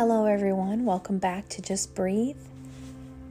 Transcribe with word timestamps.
Hello, 0.00 0.24
everyone. 0.24 0.86
Welcome 0.86 1.18
back 1.18 1.46
to 1.50 1.60
Just 1.60 1.94
Breathe. 1.94 2.40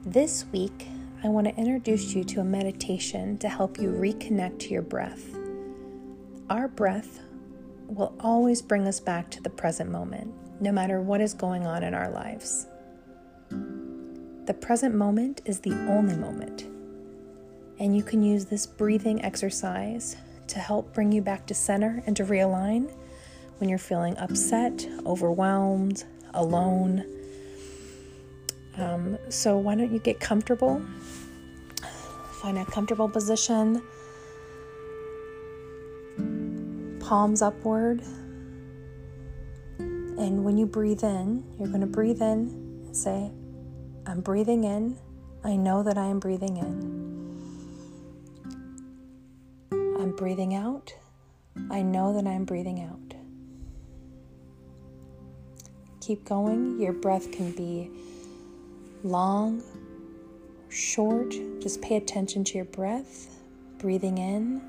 This 0.06 0.44
week, 0.52 0.86
I 1.24 1.26
want 1.26 1.48
to 1.48 1.56
introduce 1.56 2.14
you 2.14 2.22
to 2.22 2.42
a 2.42 2.44
meditation 2.44 3.38
to 3.38 3.48
help 3.48 3.80
you 3.80 3.88
reconnect 3.90 4.60
to 4.60 4.68
your 4.68 4.82
breath. 4.82 5.34
Our 6.48 6.68
breath 6.68 7.18
will 7.88 8.14
always 8.20 8.62
bring 8.62 8.86
us 8.86 9.00
back 9.00 9.32
to 9.32 9.42
the 9.42 9.50
present 9.50 9.90
moment, 9.90 10.32
no 10.60 10.70
matter 10.70 11.00
what 11.00 11.20
is 11.20 11.34
going 11.34 11.66
on 11.66 11.82
in 11.82 11.92
our 11.92 12.08
lives. 12.08 12.68
The 13.48 14.54
present 14.54 14.94
moment 14.94 15.40
is 15.46 15.58
the 15.58 15.74
only 15.88 16.14
moment, 16.14 16.66
and 17.80 17.96
you 17.96 18.04
can 18.04 18.22
use 18.22 18.44
this 18.44 18.68
breathing 18.68 19.24
exercise 19.24 20.16
to 20.46 20.60
help 20.60 20.94
bring 20.94 21.10
you 21.10 21.20
back 21.20 21.46
to 21.46 21.54
center 21.54 22.00
and 22.06 22.16
to 22.16 22.24
realign 22.24 22.92
when 23.60 23.68
you're 23.68 23.78
feeling 23.78 24.16
upset, 24.16 24.88
overwhelmed, 25.04 26.04
alone. 26.32 27.04
Um, 28.78 29.18
so, 29.28 29.58
why 29.58 29.74
don't 29.74 29.92
you 29.92 29.98
get 29.98 30.18
comfortable? 30.18 30.82
Find 32.40 32.56
a 32.56 32.64
comfortable 32.64 33.08
position, 33.08 33.82
palms 37.00 37.42
upward. 37.42 38.00
And 39.78 40.44
when 40.44 40.56
you 40.56 40.64
breathe 40.64 41.04
in, 41.04 41.44
you're 41.58 41.68
going 41.68 41.82
to 41.82 41.86
breathe 41.86 42.22
in 42.22 42.48
and 42.86 42.96
say, 42.96 43.30
I'm 44.06 44.22
breathing 44.22 44.64
in. 44.64 44.96
I 45.44 45.56
know 45.56 45.82
that 45.82 45.98
I 45.98 46.06
am 46.06 46.18
breathing 46.18 46.56
in. 46.56 47.00
I'm 50.00 50.16
breathing 50.16 50.54
out. 50.54 50.94
I 51.70 51.82
know 51.82 52.14
that 52.14 52.26
I'm 52.26 52.44
breathing 52.44 52.82
out 52.82 53.09
keep 56.00 56.24
going. 56.24 56.80
Your 56.80 56.92
breath 56.92 57.30
can 57.30 57.52
be 57.52 57.90
long 59.04 59.62
or 60.66 60.72
short. 60.72 61.30
Just 61.60 61.80
pay 61.82 61.96
attention 61.96 62.44
to 62.44 62.56
your 62.56 62.64
breath. 62.64 63.36
Breathing 63.78 64.18
in. 64.18 64.62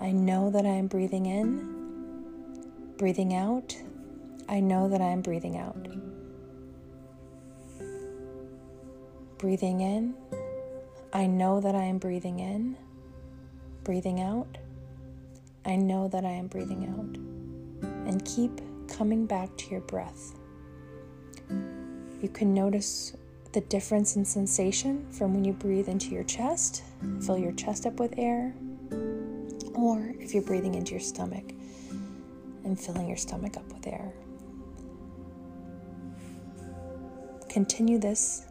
I 0.00 0.12
know 0.12 0.50
that 0.50 0.64
I 0.64 0.70
am 0.70 0.86
breathing 0.86 1.26
in. 1.26 2.94
Breathing 2.96 3.34
out. 3.34 3.76
I 4.48 4.60
know 4.60 4.88
that 4.88 5.00
I 5.00 5.08
am 5.08 5.20
breathing 5.20 5.56
out. 5.58 5.88
Breathing 9.38 9.80
in. 9.80 10.14
I 11.12 11.26
know 11.26 11.60
that 11.60 11.74
I 11.74 11.84
am 11.84 11.98
breathing 11.98 12.40
in. 12.40 12.76
Breathing 13.84 14.20
out. 14.20 14.58
I 15.64 15.76
know 15.76 16.08
that 16.08 16.24
I 16.24 16.30
am 16.30 16.46
breathing 16.46 16.86
out. 16.86 18.08
And 18.08 18.24
keep 18.24 18.60
coming 18.88 19.26
back 19.26 19.56
to 19.58 19.70
your 19.70 19.80
breath. 19.80 20.34
You 22.20 22.28
can 22.28 22.52
notice 22.54 23.16
the 23.52 23.60
difference 23.62 24.16
in 24.16 24.24
sensation 24.24 25.06
from 25.10 25.34
when 25.34 25.44
you 25.44 25.52
breathe 25.52 25.88
into 25.88 26.10
your 26.10 26.24
chest, 26.24 26.82
fill 27.20 27.38
your 27.38 27.52
chest 27.52 27.86
up 27.86 27.98
with 27.98 28.14
air, 28.16 28.54
or 29.74 30.12
if 30.20 30.34
you're 30.34 30.42
breathing 30.42 30.74
into 30.74 30.92
your 30.92 31.00
stomach 31.00 31.44
and 32.64 32.78
filling 32.78 33.08
your 33.08 33.16
stomach 33.16 33.56
up 33.56 33.66
with 33.72 33.86
air. 33.86 34.12
Continue 37.48 37.98
this 37.98 38.46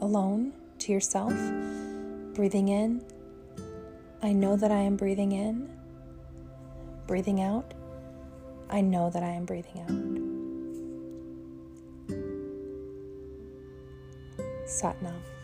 alone 0.00 0.52
to 0.80 0.92
yourself, 0.92 1.32
breathing 2.34 2.68
in. 2.68 3.02
I 4.22 4.32
know 4.32 4.56
that 4.56 4.70
I 4.70 4.80
am 4.80 4.96
breathing 4.96 5.32
in. 5.32 5.70
Breathing 7.06 7.40
out. 7.40 7.72
I 8.68 8.80
know 8.80 9.08
that 9.10 9.22
I 9.22 9.30
am 9.30 9.44
breathing 9.44 9.80
out. 9.80 10.15
Satnam. 14.66 15.35